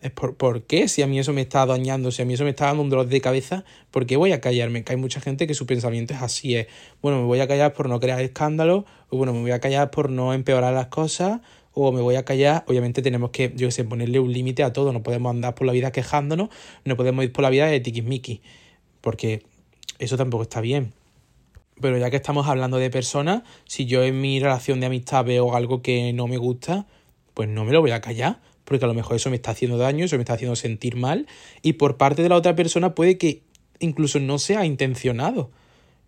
[0.00, 0.86] Es por, ¿Por qué?
[0.86, 2.90] Si a mí eso me está dañando, si a mí eso me está dando un
[2.90, 4.84] dolor de cabeza, ¿por qué voy a callarme?
[4.84, 6.68] Que hay mucha gente que su pensamiento es así, es,
[7.02, 9.90] bueno, me voy a callar por no crear escándalo, o bueno, me voy a callar
[9.90, 11.40] por no empeorar las cosas,
[11.72, 14.92] o me voy a callar, obviamente tenemos que, yo sé, ponerle un límite a todo,
[14.92, 16.48] no podemos andar por la vida quejándonos,
[16.84, 18.40] no podemos ir por la vida de tiquismiqui,
[19.00, 19.42] porque
[19.98, 20.92] eso tampoco está bien.
[21.80, 25.56] Pero ya que estamos hablando de personas, si yo en mi relación de amistad veo
[25.56, 26.86] algo que no me gusta,
[27.34, 29.78] pues no me lo voy a callar, porque a lo mejor eso me está haciendo
[29.78, 31.26] daño, eso me está haciendo sentir mal,
[31.62, 33.42] y por parte de la otra persona puede que
[33.80, 35.50] incluso no sea intencionado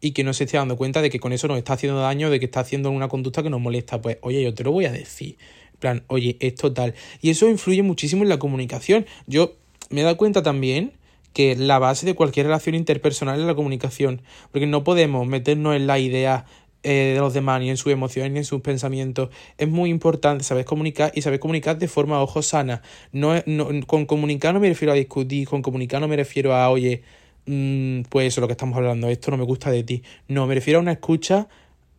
[0.01, 2.31] y que no se esté dando cuenta de que con eso nos está haciendo daño,
[2.31, 4.01] de que está haciendo una conducta que nos molesta.
[4.01, 5.37] Pues, oye, yo te lo voy a decir.
[5.73, 6.95] En plan, oye, es total.
[7.21, 9.07] Y eso influye muchísimo en la comunicación.
[9.27, 9.57] Yo
[9.91, 10.93] me he dado cuenta también
[11.33, 15.87] que la base de cualquier relación interpersonal es la comunicación, porque no podemos meternos en
[15.87, 16.47] la idea
[16.83, 19.31] eh, de los demás, ni en sus emociones, ni en sus pensamientos.
[19.59, 22.83] Es muy importante saber comunicar y saber comunicar de forma ojo sana.
[23.13, 26.71] No, no, con comunicar no me refiero a discutir, con comunicar no me refiero a,
[26.71, 27.03] oye,
[27.47, 30.03] mmm, pues eso es lo que estamos hablando, esto no me gusta de ti.
[30.29, 31.49] No, me refiero a una escucha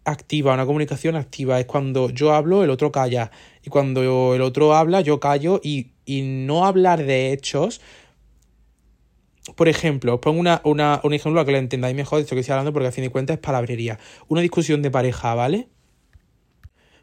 [0.03, 1.59] activa, una comunicación activa.
[1.59, 3.31] Es cuando yo hablo, el otro calla.
[3.63, 7.81] Y cuando el otro habla, yo callo y, y no hablar de hechos
[9.55, 10.61] por ejemplo, os pongo una,
[11.03, 13.03] un ejemplo para que lo entendáis mejor de esto que estoy hablando, porque a fin
[13.03, 13.99] de cuentas es palabrería.
[14.27, 15.67] Una discusión de pareja, ¿vale?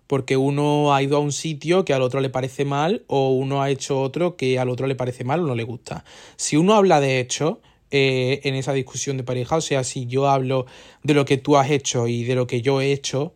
[0.06, 3.62] Porque uno ha ido a un sitio que al otro le parece mal, o uno
[3.62, 6.04] ha hecho otro que al otro le parece mal o no le gusta.
[6.36, 10.28] Si uno habla de hecho eh, en esa discusión de pareja, o sea, si yo
[10.28, 10.66] hablo
[11.02, 13.34] de lo que tú has hecho y de lo que yo he hecho,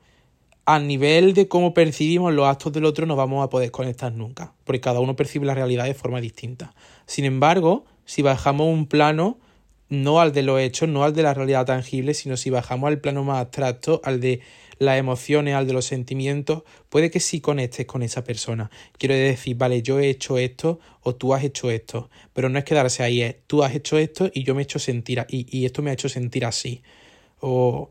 [0.65, 4.55] a nivel de cómo percibimos los actos del otro no vamos a poder conectar nunca,
[4.65, 6.75] porque cada uno percibe la realidad de forma distinta.
[7.07, 9.39] Sin embargo, si bajamos un plano,
[9.89, 13.01] no al de los hechos, no al de la realidad tangible, sino si bajamos al
[13.01, 14.41] plano más abstracto, al de
[14.79, 18.71] las emociones, al de los sentimientos, puede que sí conectes con esa persona.
[18.99, 22.65] Quiero decir, vale, yo he hecho esto o tú has hecho esto, pero no es
[22.65, 25.67] quedarse ahí, es tú has hecho esto y yo me he hecho sentir, y, y
[25.67, 26.83] esto me ha hecho sentir así.
[27.41, 27.91] O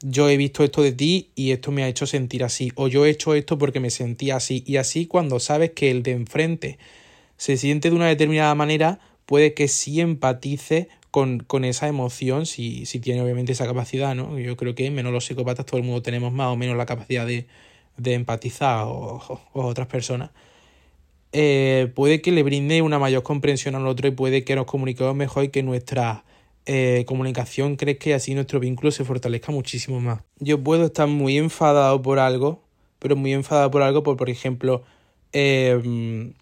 [0.00, 2.70] yo he visto esto de ti y esto me ha hecho sentir así.
[2.74, 4.62] O yo he hecho esto porque me sentía así.
[4.66, 6.78] Y así cuando sabes que el de enfrente
[7.44, 12.86] se siente de una determinada manera, puede que sí empatice con, con esa emoción, si,
[12.86, 14.38] si, tiene obviamente esa capacidad, ¿no?
[14.38, 17.26] Yo creo que menos los psicópatas todo el mundo tenemos más o menos la capacidad
[17.26, 17.46] de,
[17.98, 19.20] de empatizar o,
[19.52, 20.30] o, otras personas.
[21.32, 25.14] Eh, puede que le brinde una mayor comprensión al otro y puede que nos comuniquemos
[25.14, 26.24] mejor y que nuestra
[26.64, 30.22] eh, comunicación crezca y así nuestro vínculo se fortalezca muchísimo más.
[30.38, 32.62] Yo puedo estar muy enfadado por algo,
[33.00, 34.82] pero muy enfadado por algo, por, por ejemplo,
[35.34, 36.32] eh,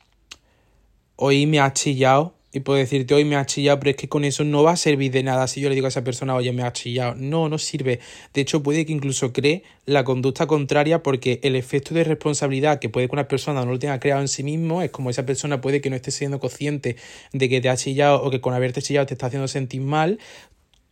[1.25, 4.25] hoy me ha chillado y puedo decirte hoy me ha chillado, pero es que con
[4.25, 6.53] eso no va a servir de nada si yo le digo a esa persona, oye,
[6.53, 7.15] me ha chillado.
[7.15, 8.01] No, no sirve.
[8.35, 12.89] De hecho, puede que incluso cree la conducta contraria porque el efecto de responsabilidad que
[12.89, 15.61] puede que una persona no lo tenga creado en sí mismo es como esa persona
[15.61, 16.97] puede que no esté siendo consciente
[17.33, 20.19] de que te ha chillado o que con haberte chillado te está haciendo sentir mal,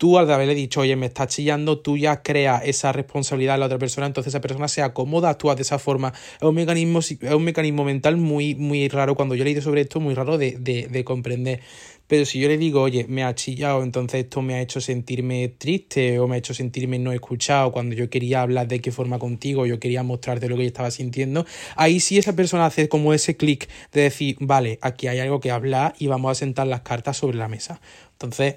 [0.01, 3.67] tú al haberle dicho, oye, me estás chillando, tú ya creas esa responsabilidad en la
[3.67, 6.15] otra persona, entonces esa persona se acomoda, actúa de esa forma.
[6.37, 9.15] Es un mecanismo, es un mecanismo mental muy, muy raro.
[9.15, 11.61] Cuando yo leído sobre esto, muy raro de, de, de comprender.
[12.07, 15.49] Pero si yo le digo, oye, me ha chillado, entonces esto me ha hecho sentirme
[15.49, 19.19] triste o me ha hecho sentirme no escuchado cuando yo quería hablar de qué forma
[19.19, 21.45] contigo, yo quería mostrarte lo que yo estaba sintiendo,
[21.77, 25.51] ahí sí esa persona hace como ese clic de decir, vale, aquí hay algo que
[25.51, 27.81] hablar y vamos a sentar las cartas sobre la mesa.
[28.13, 28.57] Entonces,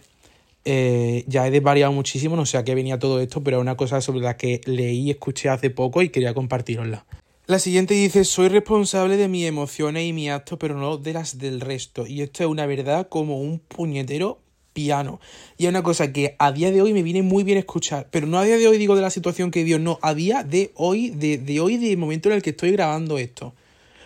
[0.66, 3.76] eh, ya he desvariado muchísimo, no sé a qué venía todo esto, pero es una
[3.76, 7.06] cosa sobre la que leí y escuché hace poco y quería compartirosla.
[7.46, 11.38] La siguiente dice, soy responsable de mis emociones y mis actos, pero no de las
[11.38, 12.08] del resto.
[12.08, 14.40] Y esto es una verdad como un puñetero
[14.72, 15.20] piano.
[15.58, 18.28] Y es una cosa que a día de hoy me viene muy bien escuchar, pero
[18.28, 20.72] no a día de hoy digo de la situación que dio, no, a día de
[20.76, 23.54] hoy, de, de hoy, del momento en el que estoy grabando esto.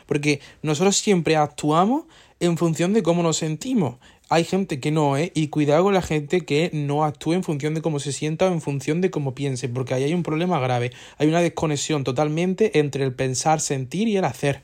[0.08, 2.06] Porque nosotros siempre actuamos
[2.40, 3.98] en función de cómo nos sentimos
[4.30, 5.32] hay gente que no, ¿eh?
[5.36, 8.52] Y cuidado con la gente que no actúe en función de cómo se sienta o
[8.52, 10.92] en función de cómo piense, porque ahí hay un problema grave.
[11.18, 14.64] Hay una desconexión totalmente entre el pensar, sentir y el hacer.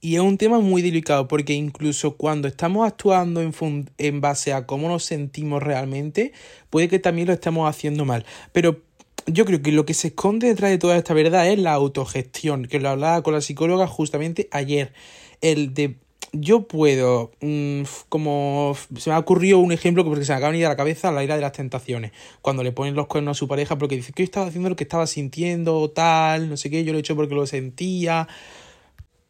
[0.00, 3.52] Y es un tema muy delicado porque incluso cuando estamos actuando en,
[3.98, 6.32] en base a cómo nos sentimos realmente,
[6.70, 8.26] puede que también lo estemos haciendo mal.
[8.52, 8.82] Pero
[9.26, 12.66] yo creo que lo que se esconde detrás de toda esta verdad es la autogestión,
[12.66, 14.92] que lo hablaba con la psicóloga justamente ayer.
[15.40, 15.96] El de
[16.40, 20.52] yo puedo, mm, como se me ha ocurrido un ejemplo porque se me acaba de
[20.52, 23.38] venir a la cabeza la ira de las tentaciones, cuando le ponen los cuernos a
[23.38, 26.70] su pareja porque dice que yo estaba haciendo lo que estaba sintiendo, tal, no sé
[26.70, 28.28] qué, yo lo he hecho porque lo sentía.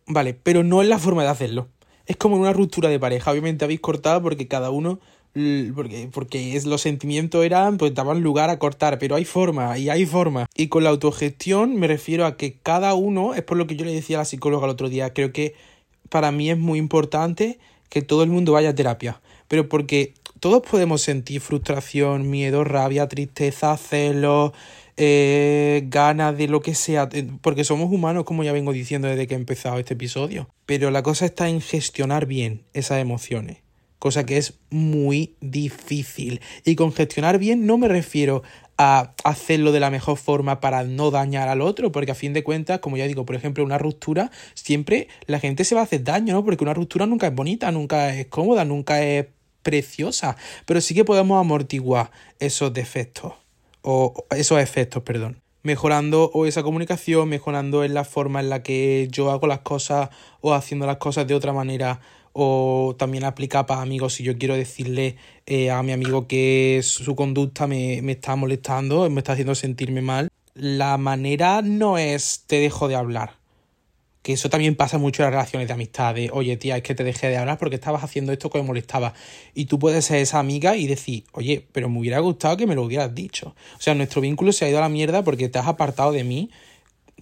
[0.07, 1.69] Vale, pero no es la forma de hacerlo.
[2.07, 3.33] Es como una ruptura de pareja.
[3.33, 5.01] Obviamente habéis cortado porque cada uno
[5.75, 9.91] porque, porque es, los sentimientos eran, pues daban lugar a cortar, pero hay forma, y
[9.91, 10.47] hay forma.
[10.57, 13.85] Y con la autogestión me refiero a que cada uno, es por lo que yo
[13.85, 15.55] le decía a la psicóloga el otro día, creo que
[16.09, 20.63] para mí es muy importante que todo el mundo vaya a terapia, pero porque todos
[20.63, 24.53] podemos sentir frustración, miedo, rabia, tristeza, celos,
[24.97, 29.27] eh, ganas de lo que sea, eh, porque somos humanos, como ya vengo diciendo desde
[29.27, 30.49] que he empezado este episodio.
[30.65, 33.59] Pero la cosa está en gestionar bien esas emociones.
[33.99, 36.41] Cosa que es muy difícil.
[36.65, 38.43] Y con gestionar bien no me refiero
[38.79, 42.45] a hacerlo de la mejor forma para no dañar al otro, porque a fin de
[42.45, 46.05] cuentas, como ya digo, por ejemplo, una ruptura, siempre la gente se va a hacer
[46.05, 46.45] daño, ¿no?
[46.45, 49.27] Porque una ruptura nunca es bonita, nunca es cómoda, nunca es
[49.63, 53.33] preciosa, pero sí que podemos amortiguar esos defectos,
[53.83, 59.09] o esos efectos, perdón mejorando o esa comunicación, mejorando en la forma en la que
[59.11, 62.01] yo hago las cosas o haciendo las cosas de otra manera
[62.39, 67.17] o también aplica para amigos si yo quiero decirle eh, a mi amigo que su
[67.17, 70.29] conducta me, me está molestando, me está haciendo sentirme mal.
[70.53, 73.37] La manera no es te dejo de hablar.
[74.21, 76.15] Que eso también pasa mucho en las relaciones de amistad.
[76.33, 79.15] Oye, tía, es que te dejé de hablar porque estabas haciendo esto que me molestaba.
[79.55, 82.75] Y tú puedes ser esa amiga y decir, oye, pero me hubiera gustado que me
[82.75, 83.55] lo hubieras dicho.
[83.79, 86.25] O sea, nuestro vínculo se ha ido a la mierda porque te has apartado de
[86.25, 86.51] mí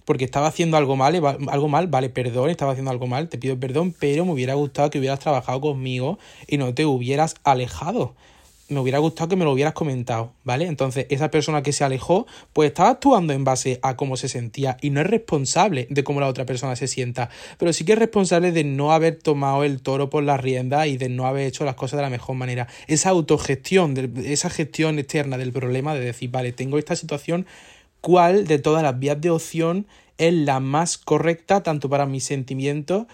[0.05, 1.15] porque estaba haciendo algo mal,
[1.49, 4.89] algo mal, vale, perdón, estaba haciendo algo mal, te pido perdón, pero me hubiera gustado
[4.89, 8.15] que hubieras trabajado conmigo y no te hubieras alejado.
[8.67, 10.65] Me hubiera gustado que me lo hubieras comentado, ¿vale?
[10.65, 14.77] Entonces, esa persona que se alejó, pues estaba actuando en base a cómo se sentía
[14.81, 17.99] y no es responsable de cómo la otra persona se sienta, pero sí que es
[17.99, 21.63] responsable de no haber tomado el toro por la rienda y de no haber hecho
[21.63, 22.67] las cosas de la mejor manera.
[22.87, 23.93] Esa autogestión,
[24.25, 27.45] esa gestión externa del problema de decir, vale, tengo esta situación,
[28.05, 29.87] cuál de todas las vías de opción
[30.19, 33.07] es la más correcta tanto para mis sentimientos,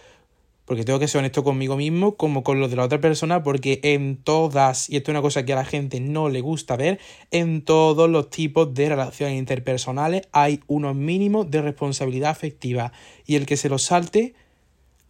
[0.65, 3.79] porque tengo que ser honesto conmigo mismo, como con los de la otra persona, porque
[3.83, 6.99] en todas, y esto es una cosa que a la gente no le gusta ver,
[7.31, 12.91] en todos los tipos de relaciones interpersonales hay unos mínimos de responsabilidad afectiva,
[13.25, 14.33] y el que se los salte,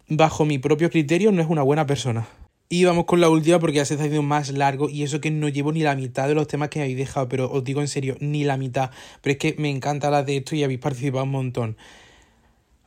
[0.06, 2.28] bajo mi propio criterio, no es una buena persona.
[2.72, 5.30] Y vamos con la última porque ya se está haciendo más largo y eso que
[5.30, 7.86] no llevo ni la mitad de los temas que habéis dejado, pero os digo en
[7.86, 8.90] serio, ni la mitad.
[9.20, 11.76] Pero es que me encanta la de esto y habéis participado un montón.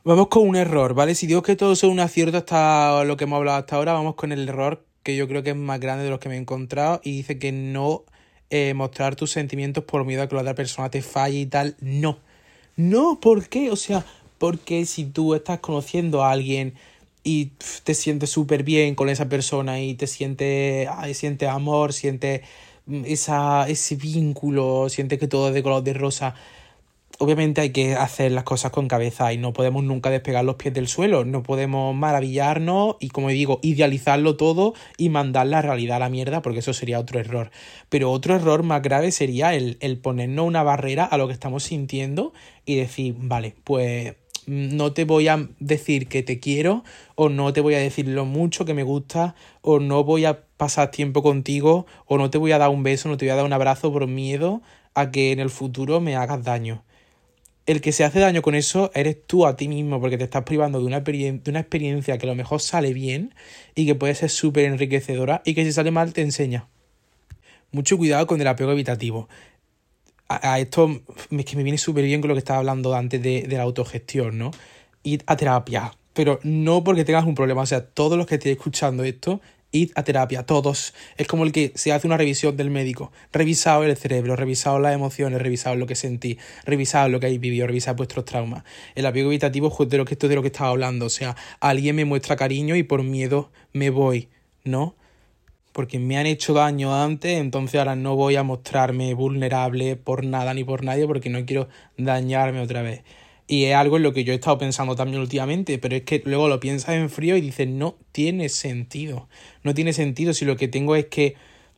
[0.02, 1.14] Vamos con un error, ¿vale?
[1.14, 4.16] Si digo que todo son un acierto hasta lo que hemos hablado hasta ahora, vamos
[4.16, 6.38] con el error que yo creo que es más grande de los que me he
[6.38, 8.02] encontrado y dice que no
[8.50, 11.76] eh, mostrar tus sentimientos por miedo a que la otra persona te falle y tal.
[11.78, 12.18] No.
[12.74, 13.70] No, ¿por qué?
[13.70, 14.04] O sea,
[14.38, 16.74] porque si tú estás conociendo a alguien
[17.26, 17.50] y
[17.82, 22.42] te sientes súper bien con esa persona y te sientes, siente amor, sientes
[22.86, 26.36] mm, esa, ese vínculo, sientes que todo es de color de rosa.
[27.18, 30.72] Obviamente hay que hacer las cosas con cabeza y no podemos nunca despegar los pies
[30.72, 36.00] del suelo, no podemos maravillarnos y como digo, idealizarlo todo y mandar la realidad a
[36.00, 37.50] la mierda porque eso sería otro error.
[37.88, 41.64] Pero otro error más grave sería el, el ponernos una barrera a lo que estamos
[41.64, 42.32] sintiendo
[42.64, 44.14] y decir, vale, pues
[44.46, 46.84] no te voy a decir que te quiero
[47.16, 50.44] o no te voy a decir lo mucho que me gusta o no voy a
[50.56, 53.36] pasar tiempo contigo o no te voy a dar un beso, no te voy a
[53.36, 54.62] dar un abrazo por miedo
[54.94, 56.84] a que en el futuro me hagas daño.
[57.66, 60.44] El que se hace daño con eso eres tú a ti mismo porque te estás
[60.44, 63.34] privando de una, de una experiencia que a lo mejor sale bien
[63.74, 66.68] y que puede ser súper enriquecedora y que si sale mal te enseña.
[67.72, 69.28] Mucho cuidado con el apego evitativo
[70.28, 70.90] a, esto
[71.30, 74.38] es que me viene súper bien con lo que estaba hablando antes de, la autogestión,
[74.38, 74.50] ¿no?
[75.02, 78.56] Ir a terapia, pero no porque tengas un problema, o sea, todos los que estéis
[78.56, 80.94] escuchando esto, id a terapia, todos.
[81.16, 83.12] Es como el que se hace una revisión del médico.
[83.32, 87.66] Revisado el cerebro, revisado las emociones, revisado lo que sentí, revisado lo que habéis vivido,
[87.66, 88.64] revisado vuestros traumas.
[88.94, 91.06] El apego evitativo es de lo que esto de lo que estaba hablando.
[91.06, 94.28] O sea, alguien me muestra cariño y por miedo me voy,
[94.64, 94.96] ¿no?
[95.76, 100.54] Porque me han hecho daño antes, entonces ahora no voy a mostrarme vulnerable por nada
[100.54, 103.02] ni por nadie porque no quiero dañarme otra vez.
[103.46, 106.22] Y es algo en lo que yo he estado pensando también últimamente, pero es que
[106.24, 109.28] luego lo piensas en frío y dices, no tiene sentido.
[109.64, 111.34] No tiene sentido si lo que tengo es que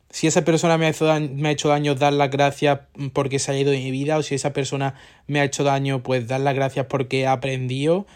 [0.09, 2.79] si esa persona me ha hecho daño, dar las gracias
[3.11, 4.95] porque se ha ido de mi vida, o si esa persona
[5.27, 8.07] me ha hecho daño, pues dar las gracias porque ha aprendido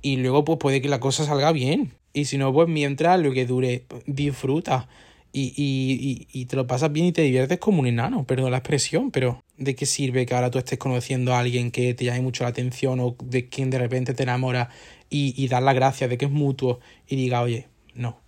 [0.00, 1.92] y luego pues puede que la cosa salga bien.
[2.14, 4.88] Y si no, pues mientras lo que dure, disfruta
[5.32, 8.58] y, y, y, te lo pasas bien y te diviertes como un enano, perdón la
[8.58, 12.22] expresión, pero ¿de qué sirve que ahora tú estés conociendo a alguien que te llame
[12.22, 14.70] mucho la atención o de quien de repente te enamora
[15.08, 18.18] y, y dar las gracias de que es mutuo y diga, oye, no?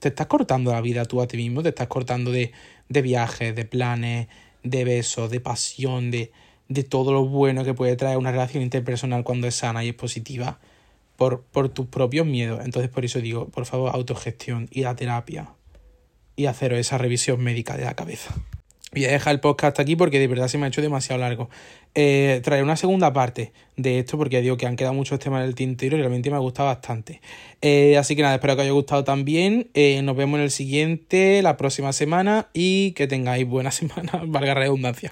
[0.00, 2.52] Te estás cortando la vida tú a ti mismo, te estás cortando de,
[2.88, 4.28] de viajes, de planes,
[4.64, 6.32] de besos, de pasión, de,
[6.68, 9.94] de todo lo bueno que puede traer una relación interpersonal cuando es sana y es
[9.94, 10.58] positiva
[11.16, 12.60] por, por tus propios miedos.
[12.64, 15.54] Entonces por eso digo, por favor, autogestión y la terapia
[16.36, 18.34] y haceros esa revisión médica de la cabeza.
[18.94, 21.50] Voy a dejar el podcast aquí porque de verdad se me ha hecho demasiado largo.
[21.96, 25.48] Eh, traeré una segunda parte de esto porque digo que han quedado muchos temas en
[25.48, 27.20] el tintero y realmente me ha gustado bastante.
[27.60, 29.68] Eh, así que nada, espero que os haya gustado también.
[29.74, 34.54] Eh, nos vemos en el siguiente, la próxima semana y que tengáis buena semana, valga
[34.54, 35.10] redundancia.